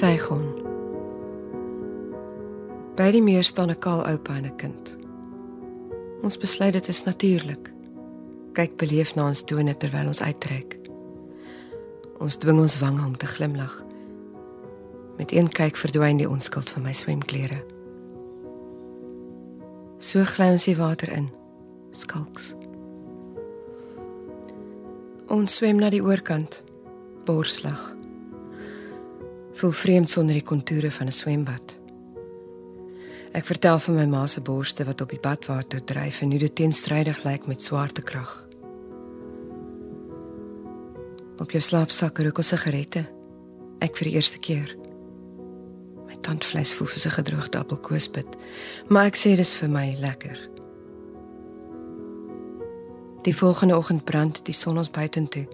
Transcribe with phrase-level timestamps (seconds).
[0.00, 0.46] Saigon.
[2.96, 4.96] By die meer staan 'n kaal oupa en 'n kind.
[6.22, 7.72] Ons besluit dit is natuurlik.
[8.52, 10.78] Kyk beleef na ons tone terwyl ons uittrek.
[12.18, 13.84] Ons dwing ons wange om te glimlag.
[15.16, 17.64] Met een kyk verdwyn die onskuld van my swemklere.
[19.98, 21.30] So gly ons die water in.
[21.92, 22.54] Skalks.
[25.26, 26.64] Ons swem na die oorkant.
[27.24, 27.99] Borslag.
[29.60, 31.80] Voel vreemd sonder die kontoure van 'n swembad.
[33.32, 36.54] Ek vertel van my ma se borste wat op die badwater dryf en hoe dit
[36.54, 38.48] teenstrydig lyk met swaartekrag.
[41.36, 43.06] Op jou slaapsak rook 'n sigarette.
[43.78, 44.76] Ek vir die eerste keer.
[46.06, 48.36] My tandvleis voel soos 'n gedroogde appelkoespit,
[48.88, 50.48] maar ek sê dis vir my lekker.
[53.22, 55.46] Die volgende oggend brand die son ons buitentoe.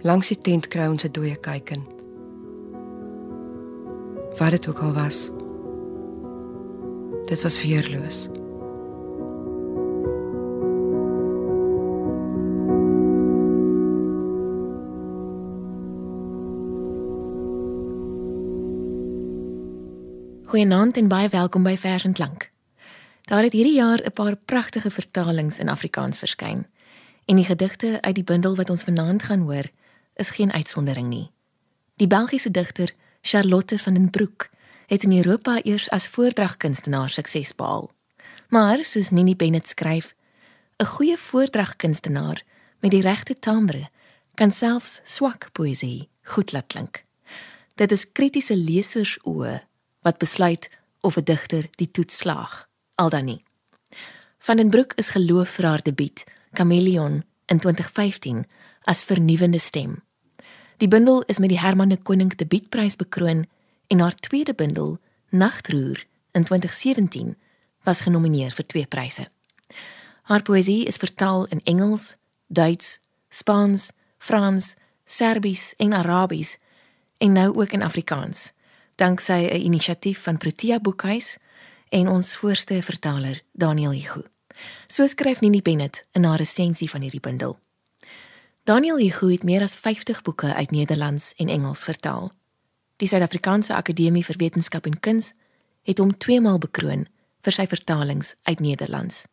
[0.00, 2.01] Langs die tent kry ons 'n dooie kuiken.
[4.36, 5.30] Wat dit ook al was.
[7.24, 8.28] Dit was weerloos.
[20.44, 22.50] Goeienaand en baie welkom by Vers en Klank.
[23.22, 26.66] Daar het hierdie jaar 'n paar pragtige vertalings in Afrikaans verskyn.
[27.24, 29.70] En die gedigte uit die bundel wat ons vanaand gaan hoor,
[30.14, 31.30] is geen uitsondering nie.
[31.96, 32.94] Die Belgiese digter
[33.24, 34.50] Charlotte van den Broek
[34.86, 37.90] het in Europa eers as voordragkunstenaar sukses behaal.
[38.48, 40.14] Maar soos Nini Bennett skryf,
[40.76, 42.42] 'n goeie voordragkunstenaar
[42.80, 43.90] met die regte timbre
[44.34, 47.04] kan selfs swak poësie goed laat klink.
[47.74, 49.62] Dit is kritiese lesers oë
[50.02, 50.70] wat besluit
[51.00, 53.44] of 'n digter die toets slaag, al dan nie.
[54.38, 58.46] Van den Broek is geloof vir haar debuut, Chameleon in 2015
[58.82, 60.02] as vernuwende stem.
[60.76, 63.46] Die bundel is met die Herman de Koning debuutprys bekroon
[63.86, 67.36] en haar tweede bundel, Nagtroer in 2017,
[67.82, 69.28] was genomineer vir twee pryse.
[70.22, 72.14] Haar poësie is vertaal in Engels,
[72.46, 74.74] Duits, Spaans, Frans,
[75.04, 76.58] Serbies en Arabies
[77.18, 78.52] en nou ook in Afrikaans,
[78.94, 81.38] danksy 'n inisiatief van Protea Boekhuis
[81.88, 84.22] en ons voorste vertaler, Daniel Hugo.
[84.86, 87.58] So skryf Nini Bennett in haar resensie van hierdie bundel.
[88.64, 92.30] Daniel Hugo het meer as 50 boeke uit Nederlands en Engels vertaal.
[92.96, 95.32] Die Suid-Afrikaanse Akademie vir Wetenskap en Kuns
[95.82, 97.08] het hom tweemaal bekroon
[97.42, 99.24] vir sy vertalings uit Nederlands.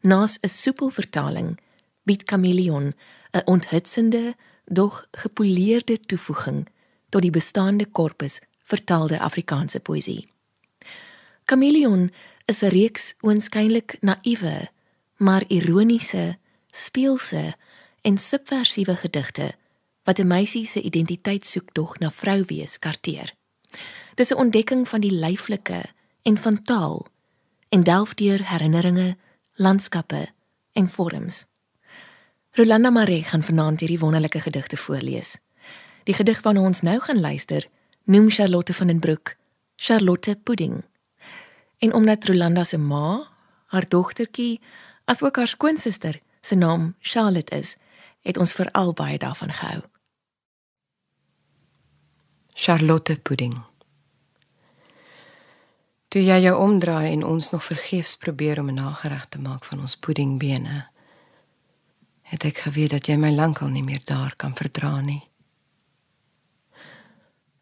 [0.00, 1.60] Naas 'n soepel vertaling
[2.08, 2.94] bied Chameleon
[3.32, 4.34] 'n onthutsende,
[4.64, 6.68] dog gepoleerde toevoeging
[7.08, 10.28] tot die bestaande korpus vertaalde Afrikaanse poësie.
[11.44, 12.10] Chameleon
[12.44, 14.68] is 'n reeks oënskynlik naïewe,
[15.16, 16.38] maar ironiese,
[16.70, 17.54] speelse
[18.00, 19.54] en subversiewe gedigte
[20.02, 23.34] wat 'n meisie se identiteitsoektog na vrou wees karteer.
[24.14, 25.82] Dis 'n ontdekking van die lyflike
[26.22, 27.06] en van taal
[27.68, 29.16] en delf deur herinneringe,
[29.54, 30.28] landskappe
[30.72, 31.46] en vorms.
[32.50, 35.36] Rolanda Maree gaan vanaand hierdie wonderlike gedigte voorlees.
[36.04, 37.66] Die gedig waarna ons nou gaan luister,
[38.04, 39.34] noem Charlotte van den Broek
[39.76, 40.84] Charlotte Pudding.
[41.78, 43.28] En omdat Rolanda se ma,
[43.66, 44.60] haar dogtertjie,
[45.04, 47.76] asook haar skoonsister se naam Charlotte is,
[48.20, 49.82] het ons veral baie daarvan gehou.
[52.54, 53.56] Charlotte pudding.
[56.10, 59.80] Toe jy jou omdraai en ons nog vergeefs probeer om 'n nagereg te maak van
[59.80, 60.88] ons puddingbene,
[62.22, 65.30] het ek geweet dat jy my lankal nie meer daar kan verdra nie.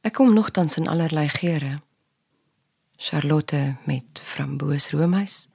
[0.01, 1.81] Ek kom nogtans in allerlei geure.
[2.97, 5.49] Charlotte met framboosroomys,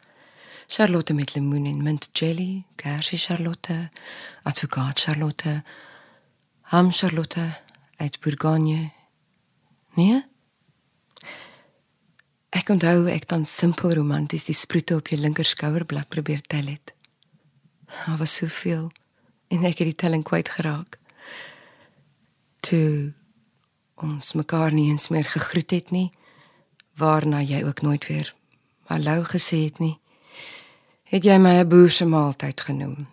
[0.73, 3.89] Charlotte met lemoen en mint jelly, kersie Charlotte,
[4.41, 5.63] advocaat Charlotte,
[6.61, 7.59] ham Charlotte
[7.95, 8.89] uit Bourgogne.
[9.93, 10.23] Nee?
[12.49, 16.97] Ek onthou ek dan simpel romanties die sproete op jou linker skouerblad probeer tel het.
[17.85, 18.89] Daar was soveel
[19.53, 20.97] en ek het die telling kwyt geraak.
[22.65, 23.13] Toe
[24.01, 26.09] ons mekaar nie eens meer gegroet het nie,
[26.97, 28.33] waarna jy ook nooit weer
[28.89, 29.99] hallo gesê het nie
[31.13, 33.07] het jy my 'n boer se maaltyd genoem.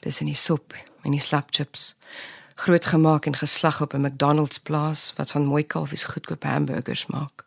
[0.00, 1.94] Dis in die sop en die slapchips,
[2.54, 7.44] groot gemaak en geslag op 'n McDonald's plaas wat van mooi kalfies goedkoop hamburgers maak.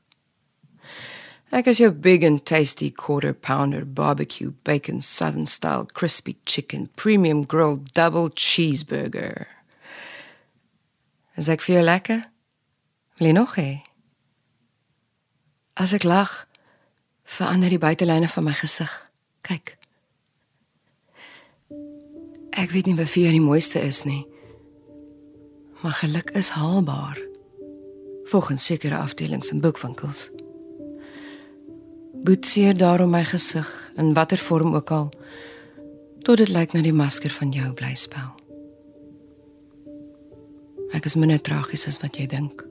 [1.51, 7.45] Ek is jou big and tasty quarter pounder barbecue bacon southern style crispy chicken premium
[7.47, 9.47] grilled double cheeseburger.
[11.35, 12.27] Is ek vir jou lekker?
[13.17, 13.81] Wil jy nog hê?
[15.73, 16.46] As ek lag,
[17.27, 18.91] verander die buitelyne van my gesig.
[19.45, 19.75] Kyk.
[22.57, 24.23] Ek weet nie wat vir jou die mooiste is nie.
[25.83, 27.19] Maar geluk is haalbaar.
[28.31, 30.29] Volgens sekere afdelings in boekwinkels.
[32.23, 35.11] Boetseer daarom my gesig in watter vorm ook al
[36.27, 38.33] tot dit lyk na die masker van jou blyspel.
[40.91, 42.66] Ek is minder tragies as wat jy dink.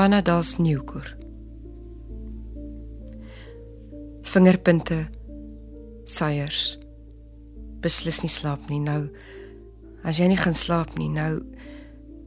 [0.00, 1.16] Gawanna Dals Nieuwkoor.
[4.22, 5.10] Vingerpunte
[6.08, 6.78] seiers.
[7.84, 9.10] Beslis nie slaap nie nou.
[10.00, 11.42] As jy nie gaan slaap nie nou,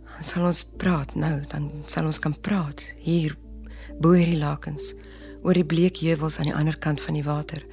[0.05, 3.33] dan sal ons praat nou, dan sal ons kan praat hier
[3.97, 4.91] bo hierdie lakens
[5.41, 7.65] oor die bleek heuwels aan die ander kant van die water.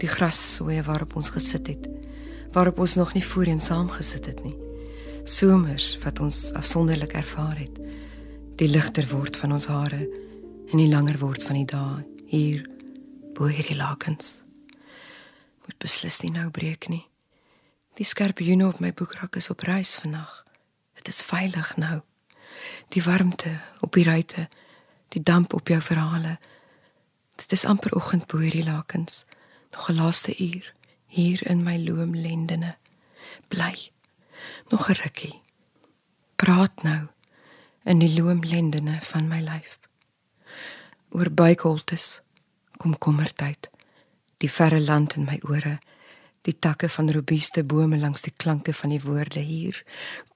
[0.00, 1.84] Die grassoeë waarop ons gesit het,
[2.56, 4.56] waarop ons nog nie voorheen saam gesit het nie.
[5.28, 7.84] Somers wat ons afsonderlik ervaar het
[8.56, 9.98] die ligter word van ons hare
[10.72, 12.62] en die langer word van die dae hier
[13.36, 14.40] bo hierdie lakens.
[15.66, 17.04] Moet beslis nie nou breek nie.
[18.00, 20.32] Die skorpioene op my boekrak is op reis vannag.
[20.96, 22.00] Dit is veilig nou.
[22.96, 24.46] Die warmte op die ruite,
[25.12, 26.38] die damp op jou verhale.
[27.36, 29.26] Dit is amper oggend bo hierdie lakens.
[29.76, 30.72] Nog 'n laaste uur
[31.06, 32.76] hier in my loom lendene.
[33.48, 33.92] Bly.
[34.70, 35.40] Nog 'n rukkie.
[36.36, 37.08] Praat nou
[37.86, 39.78] in die loomlendene van my lyf.
[41.14, 42.20] Oor buikholtes
[42.82, 43.70] kom kommertyd.
[44.42, 45.78] Die verre land in my ore,
[46.46, 49.78] die takke van robuuste bome langs die klanke van die woorde hier,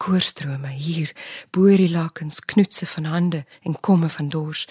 [0.03, 1.13] koorstrome hier,
[1.55, 4.67] boer die lakens knoetse van hande en komme van dors,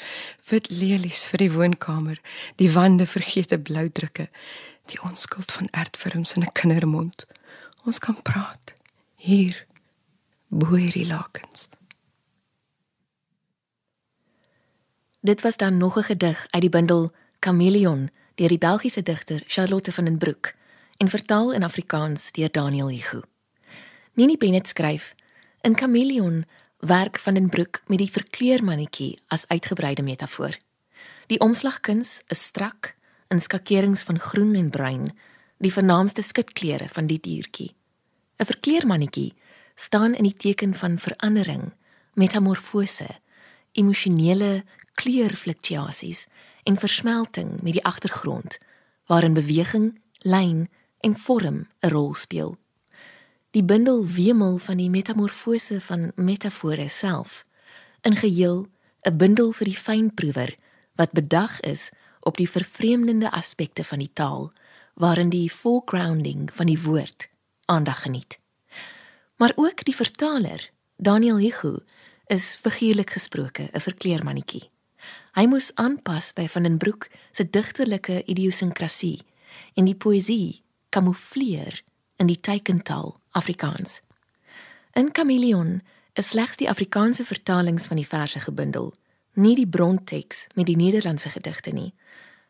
[0.50, 2.20] wit lelies vir die woonkamer,
[2.60, 4.28] die wande vergete blou drukke,
[4.92, 7.28] die onskuld van ertwurms in 'n kindermond.
[7.86, 8.74] Ons kan praat.
[9.16, 9.66] Hier,
[10.50, 11.70] boer die lakens.
[15.22, 19.92] Dit was dan nog 'n gedig uit die bundel Chameleon deur die Belgiese digter Charlotte
[19.92, 20.54] van den Broek
[20.98, 23.22] en vertaal in Afrikaans deur Daniel Hugo.
[24.14, 25.16] Nini Bennett skryf:
[25.62, 26.46] In Chameleon
[26.78, 30.58] werk van den Broek met die verkleurmannetjie as uitgebreide metafoor.
[31.28, 32.96] Die omslagkuns is strak
[33.28, 35.18] in skakerings van groen en bruin,
[35.58, 37.76] die vernaamste skitkleure van die diertjie.
[38.38, 39.34] 'n Verkleurmannetjie
[39.76, 41.74] staan in die teken van verandering,
[42.14, 43.08] metamorfose,
[43.80, 44.64] emosionele
[45.00, 46.28] kleurfluktuasies
[46.68, 48.58] en versmelting met die agtergrond
[49.10, 50.68] waarin beweging, lyn
[51.00, 52.58] en vorm 'n rol speel.
[53.52, 57.46] Die bundel wemel van die metamorfose van metafore self,
[58.02, 58.68] in geheel
[59.02, 60.56] 'n bundel vir die fynproewer
[60.96, 64.52] wat bedag is op die vervreemdende aspekte van die taal
[64.94, 67.30] waarin die foregrounding van die woord
[67.66, 68.40] aandag geniet.
[69.36, 71.80] Maar ook die vertaler, Daniel Hugo,
[72.30, 74.70] is figuurlik gesproke 'n verkleermannetjie.
[75.34, 79.22] Hy moes aanpas by van den Broek se digterlike idiosinkrasie
[79.74, 81.82] en die poësie kamoufleer
[82.16, 84.02] in die teikentaal Afrikaans.
[84.94, 85.82] In Chameleon
[86.14, 88.94] is slegs die Afrikaanse vertalings van die verse gebundel,
[89.34, 91.94] nie die bronteks met die Nederlandse gedigte nie,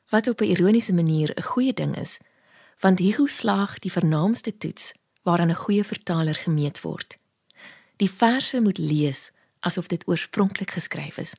[0.09, 2.17] wat op 'n ironiese manier 'n goeie ding is,
[2.79, 4.93] want Hugo slaag die vernaamste toets
[5.23, 7.17] waaraan 'n goeie vertaler gemeet word.
[7.95, 11.35] Die verse moet lees asof dit oorspronklik geskryf is,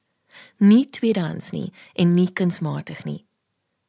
[0.59, 3.25] nie tweedehands nie en nie kunsmatig nie.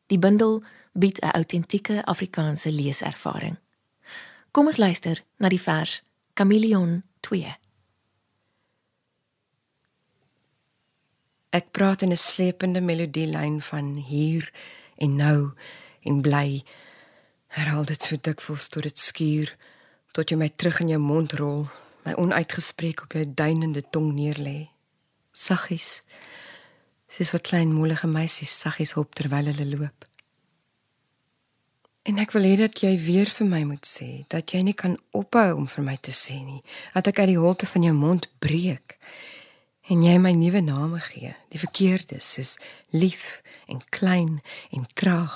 [0.08, 3.58] Die bundel bied 'n autentieke Afrikaanse leeservaring.
[4.52, 7.56] Kom ons luister na die vers Chameleon 2.
[11.50, 14.52] Ek praat in 'n slepende melodielyn van hier
[14.98, 15.52] en nou
[16.02, 16.64] en bly.
[17.48, 19.56] Herhaal dit so dikwels tot dit skuur
[20.12, 21.68] tot jy my terug in jou mond rol,
[22.04, 24.70] my onuitgespreek op jou duinende tong neerlê.
[25.32, 26.04] Saggies.
[27.18, 30.06] Dis wat klein moelige meisies saggies hop terwyl hulle loop.
[32.04, 34.96] En ek wil hê dat jy weer vir my moet sê dat jy nie kan
[35.14, 36.64] ophou om vir my te sê nie,
[36.96, 38.98] dat ek uit die holte van jou mond breek
[39.92, 42.56] en jy my nuwe name gee, die verkeerdes soos
[42.96, 44.40] lief en klein
[44.72, 45.36] en traag,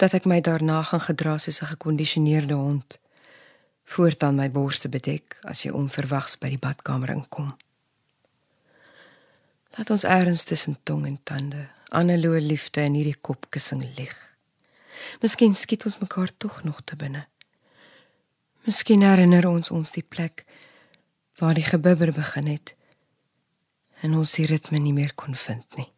[0.00, 2.98] dat ek my daarna gaan gedra soos 'n gekondisioneerde hond,
[3.90, 7.50] voortaan my borste bedek as jy onverwags by die badkamer inkom.
[9.74, 14.14] Laat ons eers tussen tong en tande, aaneloe liefde in hierdie kopkussing lig.
[15.22, 17.26] Miskien skiet ons mekaar tog nog te binne.
[18.66, 20.44] Miskien herinner ons ons die plek
[21.40, 22.76] waar die gebibber begin het
[24.04, 25.90] en ons die ritme nie meer kon vind nie.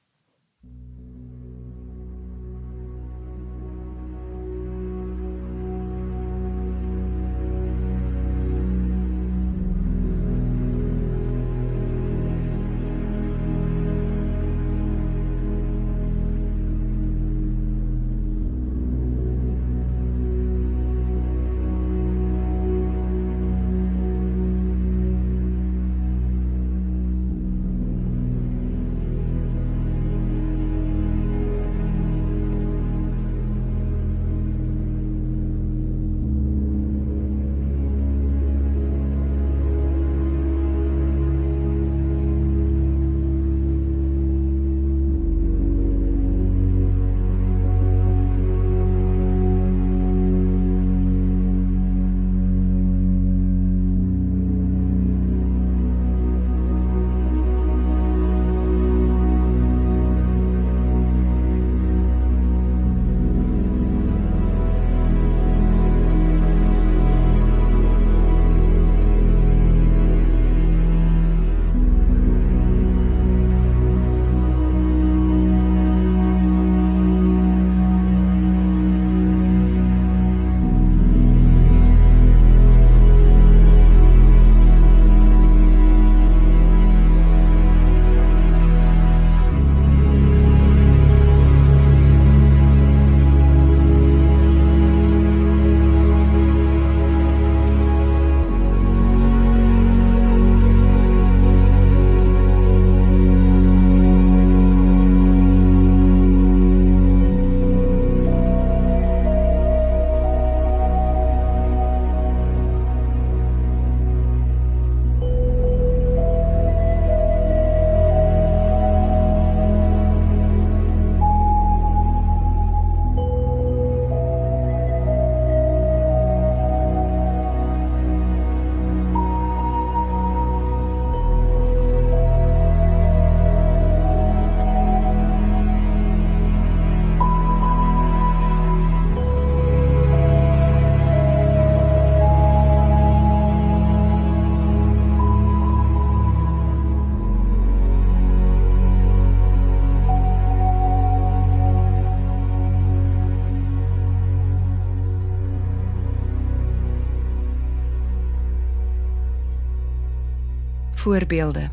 [161.02, 161.70] Voorbeelde.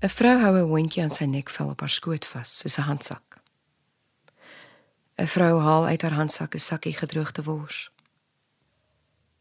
[0.00, 3.40] 'n Vrou hou 'n hondjie aan sy nekvel op haar skoot vas, soos 'n handsak.
[5.16, 7.90] 'n Vrou haal uit haar handsak 'n sakkie gedroogde wors.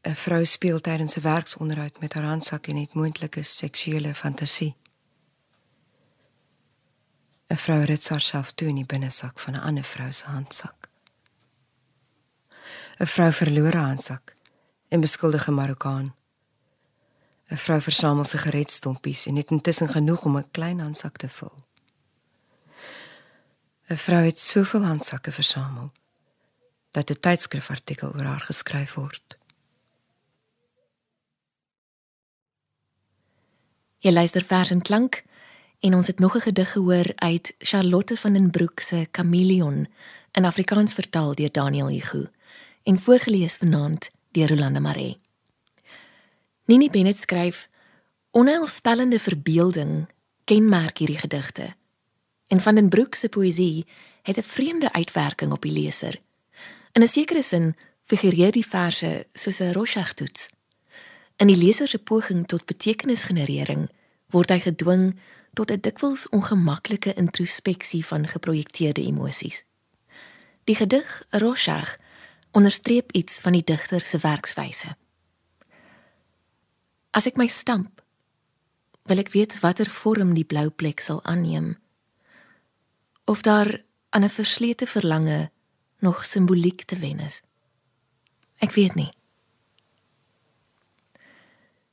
[0.03, 4.75] 'n Vrou speel tydens 'n werksonderhoud met haar handsak en het moontlike seksuele fantasie.
[7.49, 10.89] 'n Vrou rit haarself toe in die binnesak van 'n ander vrou se handsak.
[12.99, 14.35] 'n Vrou verloor haar handsak
[14.87, 16.20] en beskuldig 'n Marokkaan.
[17.51, 21.55] 'n Vrou versamel sigaretstompies en het intussen genoeg om 'n klein handsak te vul.
[23.89, 25.91] 'n Vrou het soveel handsakke versamel
[26.91, 29.37] dat 'n tydskrifartikel oor haar geskryf word.
[33.97, 35.23] Jy luister vers en klank
[35.79, 39.87] en ons het nog 'n gedig gehoor uit Charlotte van den Broek se Chameleon
[40.31, 42.27] in Afrikaans vertaal deur Daniel Hugo
[42.83, 45.19] en voorgeles vanaand deur Rolanda Maree.
[46.71, 47.69] Nini Bennett skryf:
[48.31, 50.09] "Onheilspellende verbeelding
[50.43, 51.75] kenmerk hierdie gedigte."
[52.47, 53.85] En van den Broek se poësie
[54.21, 56.21] het 'n vreemde uitwerking op die leser.
[56.91, 60.49] In 'n sekere sin figureer die verse soos 'n Rorschach-toets.
[61.35, 63.89] In die leser se poging tot betekenisgenerering
[64.29, 65.19] word hy gedwing
[65.53, 69.63] tot 'n dikwels ongemaklike introspeksie van geprojekteerde emosies.
[70.63, 71.97] Die gedig Rorschach
[72.51, 74.95] onderstreep iets van die digter se werkswyse.
[77.11, 77.99] As ek my stamp,
[79.09, 81.73] wil ek weet watter vorm die blou plek sal aanneem.
[83.27, 85.51] Of daar aan 'n verslete verlange
[85.99, 87.41] nog simboliek te wen is.
[88.59, 89.11] Ek weet nie.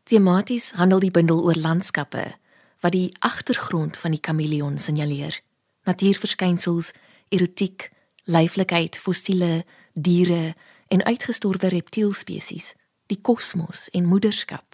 [0.02, 2.36] Tematies handel die bundel oor landskappe
[2.80, 5.40] wat die agtergrond van die kameleon signaleer.
[5.84, 6.92] Natuurverskynsels,
[7.28, 7.90] erotiek,
[8.24, 10.54] leiflikheid, fossiele, diere
[10.86, 12.74] en uitgestorwe reptielspesies,
[13.06, 14.67] die kosmos en moederskap.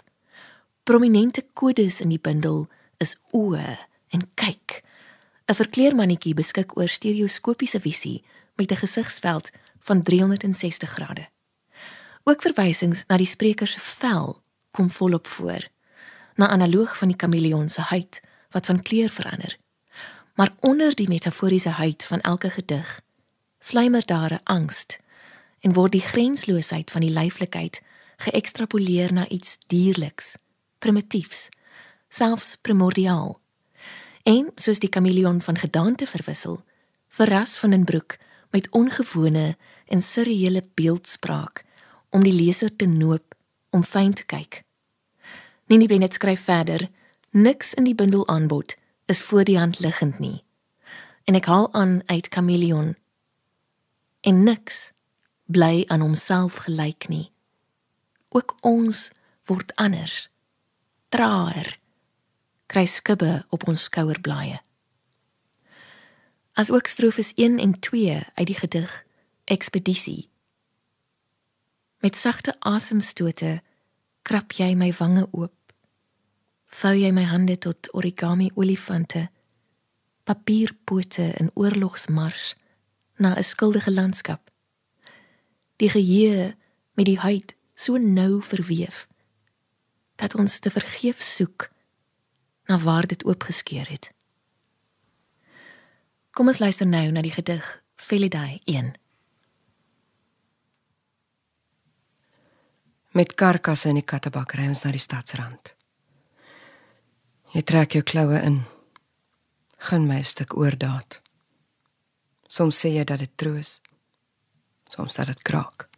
[0.84, 2.66] Prominente kodes in die bundel
[3.00, 3.78] is oë
[4.12, 4.82] en kyk.
[5.48, 8.24] 'n Verkleermannetjie beskik oor stereoskopiese visie
[8.56, 11.28] met 'n gesigsveld van 360 grade.
[12.24, 15.68] Ook verwysings na die spreker se vel kom volop voor,
[16.36, 18.20] na analoog van die kameleon se huid
[18.50, 19.56] wat van kleur verander.
[20.34, 23.00] Maar onder die metaforiese huid van elke gedig
[23.58, 24.86] sluimer daar 'n angs
[25.60, 27.82] en word die grensloosheid van die leiflikheid
[28.16, 30.36] geëkstrapoleer na iets dierliks
[30.78, 31.48] primitiefs,
[32.08, 33.40] selfs primordiaal.
[34.22, 36.62] En soos die kameleon van gedaante verwissel,
[37.08, 38.16] verras van 'n broek
[38.50, 39.56] met ongewone
[39.86, 41.64] en surreële beeldspraak
[42.10, 43.34] om die leser te noop
[43.70, 44.62] om fyn te kyk.
[45.66, 46.90] Nini Bennett skryf verder:
[47.30, 50.44] Niks in die bundel aanbod is voor die hand liggend nie.
[51.24, 52.96] En ek haal aan uit kameleon.
[54.20, 54.92] En niks
[55.44, 57.32] bly aan homself gelyk nie.
[58.28, 59.10] Ook ons
[59.44, 60.30] word anders
[61.14, 61.76] traer
[62.66, 64.56] kry skibbe op ons skouerblaaie.
[66.58, 68.94] As ook strofes 1 en 2 uit die gedig
[69.44, 70.28] Ekspedisie.
[72.02, 73.60] Met sagte asemstote
[74.26, 75.54] krap jy my wange oop.
[76.82, 79.28] Vou jy my hande tot origami olifante,
[80.26, 82.56] papierpote in oorlogsmars
[83.22, 84.50] na 'n skuldige landskap.
[85.76, 86.56] Die geheue
[86.94, 89.06] met die huid so nou verweef
[90.16, 91.70] dat ons te vergeef soek
[92.66, 94.10] na waar dit oopgeskeur het.
[96.34, 98.94] Kom ons luister nou na die gedig Felidae 1.
[103.14, 105.74] Met karkasse in die kattebak ry ons na die stadsrand.
[107.54, 108.64] Jy trek jou kloue in.
[109.78, 111.22] Gun my 'n stuk oordaat.
[112.48, 113.80] Soms sê jy dat dit troos.
[114.88, 115.93] Soms dat dit kraak.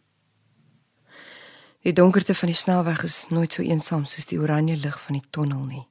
[1.87, 5.29] Die donkerte van die snelweg is nooit so eensaam soos die oranje lig van die
[5.31, 5.85] tonnel nie.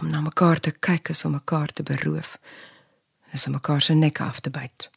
[0.00, 2.32] Om na mekaar te kyk is om mekaar te beroof.
[3.30, 4.90] Is om mekaar se nek af te byt.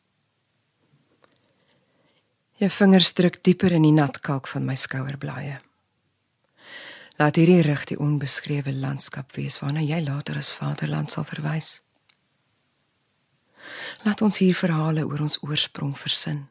[2.58, 5.62] Jou vingers druk dieper in die nat kalk van my skouerblaaie.
[7.22, 11.84] Laat hierdie rig die onbeskrewe landskap wees waarna jy later as vaderland sal verwys.
[14.10, 16.48] Laat ons hier verhale oor ons oorsprong versin.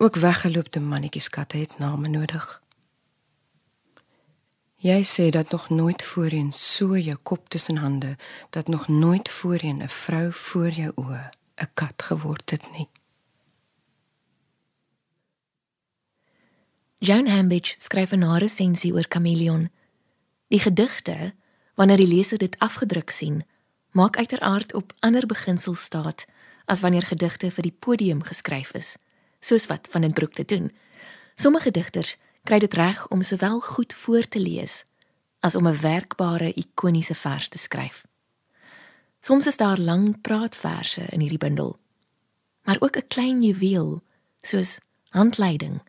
[0.00, 2.62] Ook weggeloopte mannetjies katte het name nodig.
[4.74, 8.16] Jy sê dat nog nooit voorheen so jou kop tussen hande
[8.50, 12.88] dat nog nooit voorheen 'n vrou voor jou oë 'n kat geword het nie.
[16.98, 19.70] Joan Hambidge skryf 'n resensie oor Chameleon.
[20.48, 21.34] Die gedigte,
[21.74, 23.46] wanneer die leser dit afgedruk sien,
[23.90, 26.24] maak uiteraard op ander beginsels staat
[26.64, 28.96] as wanneer gedigte vir die podium geskryf is
[29.40, 30.72] soos wat van den Broek te doen.
[31.34, 34.84] Sommige digters kry dit reg om sowel goed voor te lees
[35.40, 38.06] as om 'n werkbare ikoniese vers te skryf.
[39.20, 41.78] Soms is daar lang praatverse in hierdie bundel,
[42.62, 44.02] maar ook 'n klein juweel
[44.40, 45.82] soos handleiding.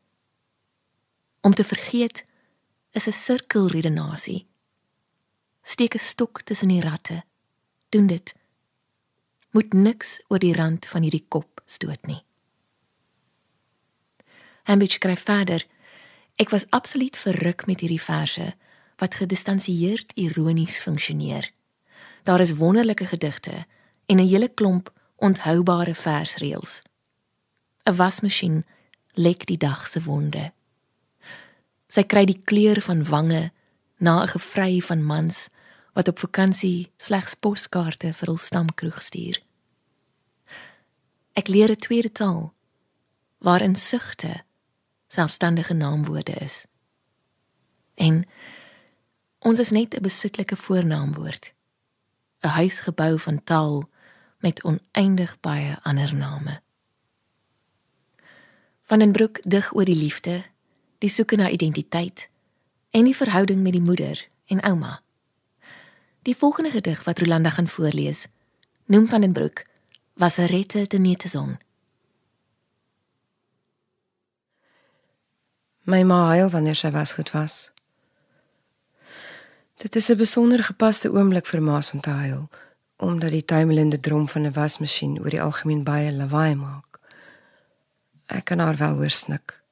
[1.41, 2.25] Om te vergeet
[2.91, 4.47] is 'n sirkelredenasie.
[5.61, 7.23] Steek 'n stok tussen die ratte.
[7.89, 8.35] Doen dit.
[9.51, 12.23] Moet niks oor die rand van hierdie kop stoot nie.
[14.69, 15.65] Hambidge skryf verder:
[16.35, 18.53] Ek was absoluut verruk met hierdie verse
[19.01, 21.51] wat gedistansieerd ironies funksioneer.
[22.23, 23.65] Daar is wonderlike gedigte
[24.05, 26.81] en 'n hele klomp onthoubare versreëls.
[27.83, 28.65] 'n Wasmasjien
[29.13, 30.51] lek die dag se wonde.
[31.87, 33.51] Sy kry die kleur van wange
[33.97, 35.49] na 'n gevry van mans
[35.93, 39.41] wat op vakansie slegs poskaarte vir hul stamkroeg stuur.
[41.33, 42.53] Ek leer 'n tweede taal
[43.37, 44.47] waarin sugte
[45.11, 46.65] selfstandige naamwoorde is.
[47.93, 48.27] En
[49.39, 51.53] ons is net 'n besitlike voornaamwoord.
[52.41, 53.89] 'n Huis gebou van taal
[54.39, 56.61] met oneindig baie ander name.
[58.81, 60.43] Van den Broek dig oor die liefde,
[60.97, 62.29] die soeke na identiteit
[62.89, 65.01] en die verhouding met die moeder en ouma.
[66.21, 68.27] Die volgende gedig wat Rolanda gaan voorlees,
[68.85, 69.63] noem van den Broek
[70.13, 71.57] was 'n rette te neteson.
[75.89, 77.71] My ma huil wanneer sy was goed was.
[79.81, 82.49] Dit is 'n besonder gepaste oomblik vir ma's om te huil,
[82.97, 86.99] omdat die tuimelende drom van 'n wasmasjien oor die algemeen baie lawaai maak.
[88.25, 89.63] Ek kan haar wel hoor snik,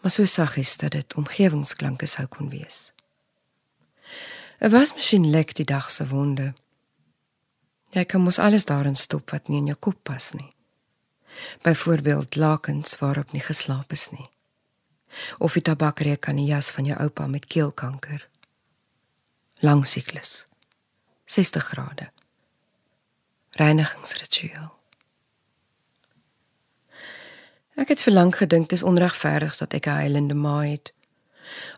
[0.00, 2.92] maar so saggies dat dit omgewingsklanke sou kon wees.
[4.60, 6.54] 'n Wasmasjien lek die dag se wonde.
[7.90, 10.54] Jy kan mos alles daarin stop wat nie in jou kop pas nie.
[11.62, 14.30] Byvoorbeeld lakens waarop nie geslaap is nie
[15.38, 18.28] of die tabakreek aan die jas van jou oupa met keelkanker.
[19.60, 20.46] Lang siklus.
[21.24, 22.10] 60 grade.
[23.50, 24.70] Reinigingsritueel.
[27.74, 30.92] Ek het verlang gedink dis onregverdig dat ek 'n heilende ma het.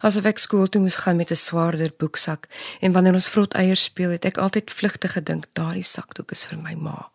[0.01, 2.49] Asof ek skool toe moes gaan met 'n swaarder boeksak
[2.81, 6.59] en wanneer ons vrot eiers speel het ek altyd vlugtig gedink daardie sakdoek is vir
[6.59, 7.11] my ma.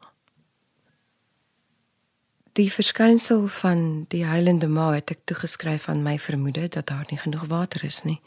[2.59, 7.19] Die verskynsel van die heilende ma het ek toegeskryf aan my vermoede dat daar nie
[7.21, 8.17] genoeg water is nie.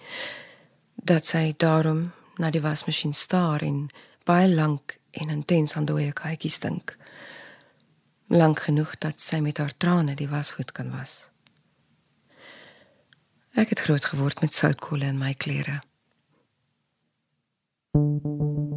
[0.97, 3.91] Dat sy daarom na die wasmasjien staar en
[4.25, 6.97] baie lank en intens aan dooie katjies dink.
[8.33, 11.29] Lank genoeg dat sy met haar trane die wasgoed kan was.
[13.53, 15.83] Ek het groot geword met soutkolle in my klere.
[17.93, 18.72] Thank you.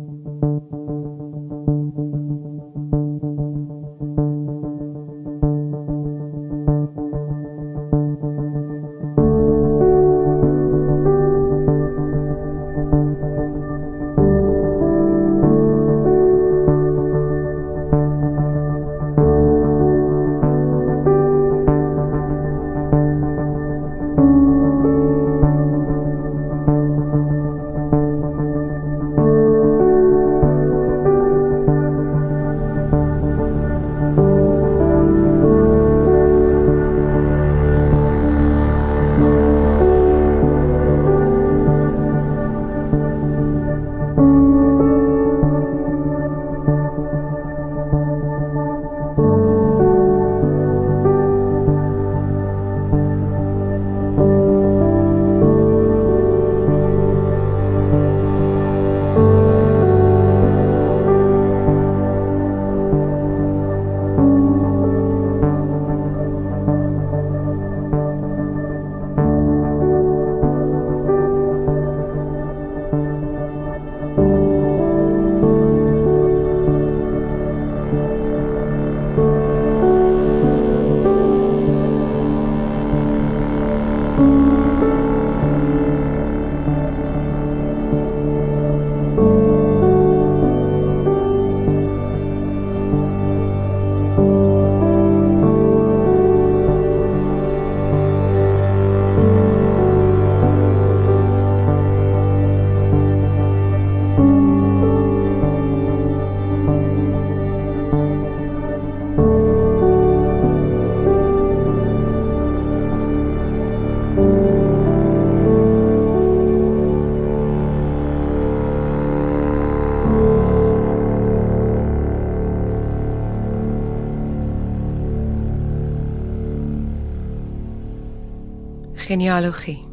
[129.15, 129.87] Genealogie.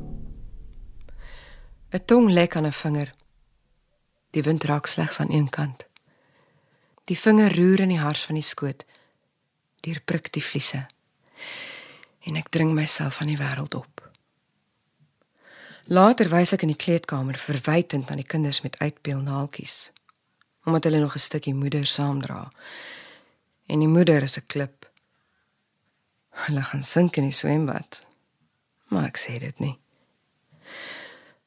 [1.91, 3.15] 'n Tong lek aan 'n vinger.
[4.31, 5.87] Die wind raak slegs aan een kant.
[7.05, 8.85] Die vinger roer in die hars van die skoot.
[9.81, 10.87] Deur prik die vliese.
[12.21, 14.11] En ek dring myself aan die wêreld op.
[15.85, 19.93] Later wys ek in die kleedkamer verwytend aan die kinders met uitbeelnaaltjies
[20.65, 22.51] omdat hulle nog 'n stukkie moeder saamdra.
[23.67, 24.91] En die moeder is 'n klip.
[26.31, 28.11] Hulle gaan sink in die swembad.
[28.93, 29.79] Maar ek sê dit nie.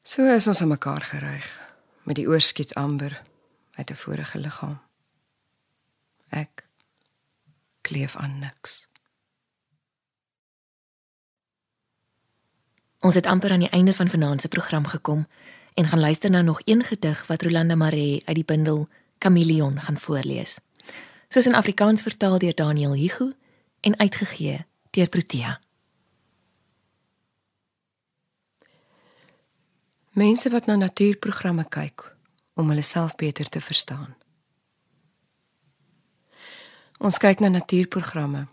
[0.02, 1.46] So is ons aan mekaar geryg
[2.06, 3.22] met die oorskiet amber
[3.78, 4.80] uit 'n vorige liggaam.
[6.28, 6.66] Ek
[7.80, 8.88] kleef aan niks.
[13.00, 15.26] Ons het amper aan die einde van vanaand se program gekom
[15.74, 19.98] en gaan luister na nog een gedig wat Rolanda Maree uit die bundel Chameleon gaan
[19.98, 20.58] voorlees.
[21.28, 23.32] Soos in Afrikaans vertaal deur Daniel Hugo
[23.80, 25.65] en uitgegee deur Protea.
[30.16, 32.16] Mense wat na natuurprogramme kyk
[32.56, 34.16] om hulle self beter te verstaan.
[36.98, 38.46] Ons kyk na natuurprogramme.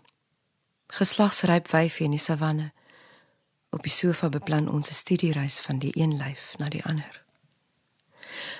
[0.92, 2.72] Geslagsryp wyfie in die savanne
[3.74, 7.24] Op die sofa beplan ons 'n studiereis van die een lyf na die ander.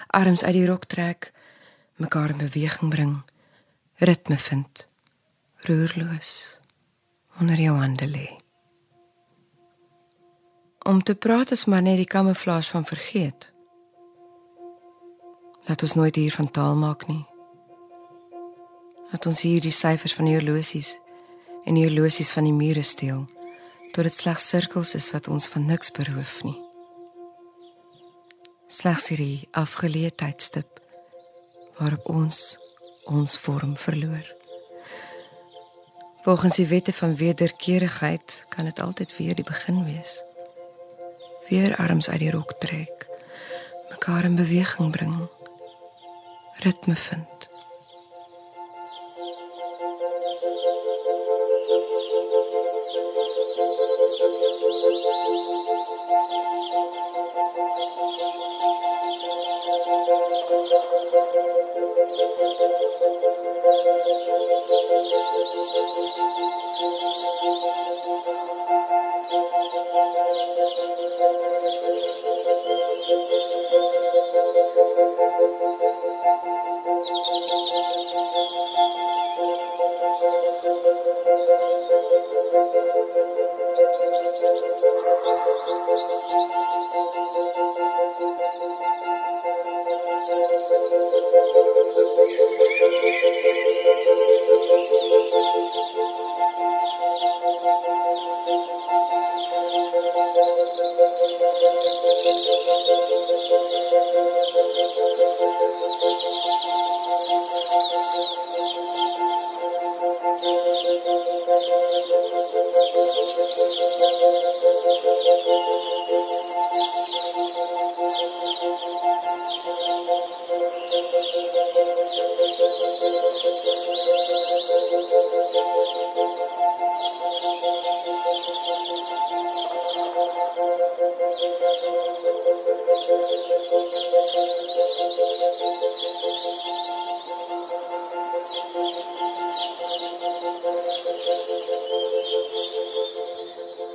[0.06, 1.32] Arms uit die rok trek,
[1.96, 3.22] mekaar in beweging bring,
[3.94, 4.88] ritme vind,
[5.56, 6.58] roerloos
[7.38, 8.43] onder jou hande lê.
[10.84, 13.52] Om te praat is maar net die kamouflage van vergeet.
[15.64, 17.24] Laat ons nooit hier van taal maak nie.
[19.10, 20.98] Laat ons hier die syfers van die horlosies
[21.64, 23.22] en die horlosies van die mure steel
[23.94, 26.58] tot dit slegs sirkels is wat ons van niks beroof nie.
[28.68, 30.84] Slegs hierdie afgeleë tydstip
[31.80, 32.42] waarop ons
[33.08, 34.28] ons vorm verloor.
[36.28, 40.23] Volgens die wette van wederkerigheid kan dit altyd weer die begin wees.
[41.48, 43.06] Weer arms uit die rok trek,
[43.90, 45.28] mekaar in beweging bring,
[46.52, 47.53] ritme vind.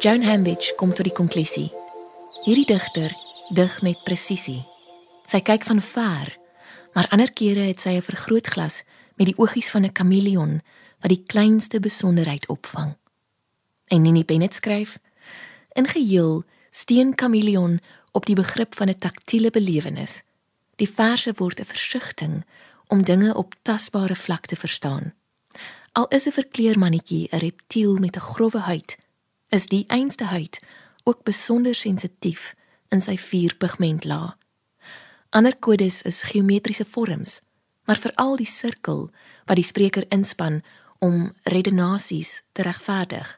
[0.09, 1.67] Joan Hambidge kom tot die konklusie.
[2.41, 3.11] Hierdie digter
[3.53, 4.63] dig met presisie.
[5.29, 6.31] Sy kyk van ver,
[6.95, 8.81] maar ander kere het sy 'n vergrootglas
[9.21, 10.61] met die oogies van 'n kameleon
[11.01, 12.97] wat die kleinste besonderheid opvang.
[13.87, 14.97] En Nini Bennett skryf:
[15.77, 17.79] In geheel steen kameleon
[18.11, 20.23] op die begrip van 'n taktiele belewenis.
[20.75, 22.45] Die verse word 'n versigtiging
[22.87, 25.13] om dinge op tasbare vlak te verstaan.
[25.91, 28.97] Al is 'n verkleermannetjie 'n reptiel met 'n growwe huid,
[29.49, 30.59] is die einste huid
[31.03, 32.55] ook besonder sensitief
[32.89, 34.37] in sy vier pigmentlaag.
[35.29, 37.41] Ander kodes is geometriese vorms,
[37.85, 39.09] maar veral die sirkel
[39.45, 40.61] wat die spreker inspann
[40.99, 43.37] om redenasies te regverdig,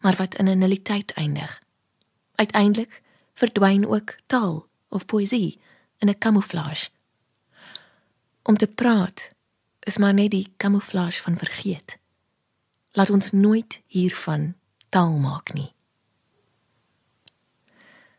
[0.00, 1.62] maar wat in 'n nulliteit eindig.
[2.34, 3.02] Uiteindelik
[3.34, 5.60] verdwyn ook taal of poësie
[5.98, 6.88] in 'n kamouflage.
[8.42, 9.30] Om te praat
[9.80, 11.98] is maar net die kamouflage van vergeet.
[12.92, 14.54] Laat ons nooit hiervan
[14.94, 15.72] taal maak nie.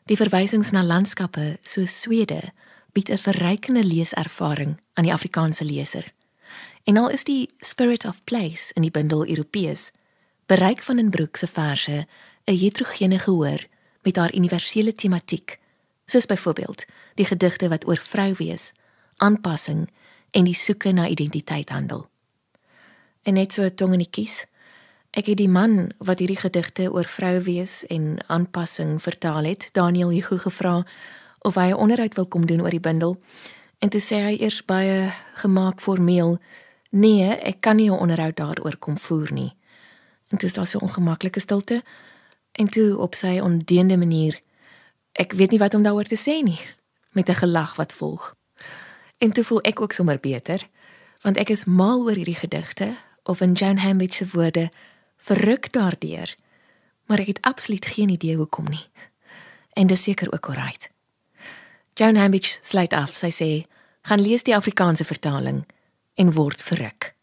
[0.05, 2.51] Die verwysings na landskappe so Swede
[2.93, 6.13] bied 'n verrykende leeservaring aan die Afrikaanse leser.
[6.83, 9.91] En al is die spirit of place in die bundel Europees,
[10.45, 12.07] bereik van in Broek se verse
[12.45, 13.67] 'n heterogene gehoor
[14.03, 15.59] met haar universele tematiek
[16.05, 18.73] Soos byvoorbeeld die gedigte wat oor vrou wees,
[19.17, 19.89] aanpassing
[20.31, 22.09] en die soeke na identiteit handel.
[23.21, 24.45] En net so tong in die kies.
[25.15, 30.09] Ek het die man wat hierdie gedigte oor vrou wees en aanpassing vertaal het, Daniel
[30.11, 30.83] Hugo gevra
[31.39, 33.21] of hy 'n onderhoud wil kom doen oor die bundel.
[33.79, 36.37] En toe sê hy eers baie gemaak formeel:
[36.89, 39.55] "Nee, ek kan nie 'n onderhoud daaroor kom voer nie."
[40.29, 41.83] En toe is daar so 'n ongemaklike stilte.
[42.51, 44.41] En toe op sy ondeende manier:
[45.11, 46.59] "Ek weet nie wat om daaroor te sê nie."
[47.11, 48.35] Met 'n gelag wat volg.
[49.17, 50.67] En toe voel ek ook sommer beter,
[51.21, 54.71] want ek is mal oor hierdie gedigte of in Jan Hambidge se woorde
[55.17, 56.35] verruk daardeur.
[57.05, 58.87] Maar ek het absoluut geen idee hoekom nie.
[59.73, 60.89] En dis seker ook alright.
[61.93, 63.15] Joan Hambidge sluit af.
[63.15, 65.65] Sy sê: "Gaan lees die Afrikaanse vertaling
[66.13, 67.15] en word verruk."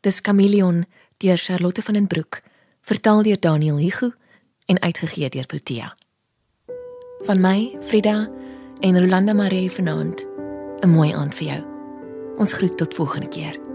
[0.00, 0.84] Dis Chameleon
[1.16, 2.42] deur Charlotte van den Broek,
[2.80, 4.10] vertaal deur Daniel Hugo
[4.66, 5.96] en uitgegee deur Protea.
[7.24, 8.30] Van my, Frida
[8.80, 10.26] en Rolanda Maree vanaand,
[10.80, 11.62] 'n mooi aand vir jou.
[12.36, 13.71] Ons groet tot volgende keer.